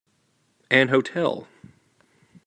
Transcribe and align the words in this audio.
An 0.71 0.87
hotel 0.89 1.47